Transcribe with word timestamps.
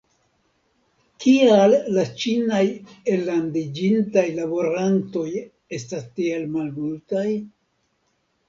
Kial 1.25 1.75
la 1.97 2.05
ĉinaj 2.23 2.61
ellandiĝintaj 3.17 4.25
laborantoj 4.41 5.29
estas 5.79 6.09
tiel 6.17 6.49
malmultaj? 6.59 7.29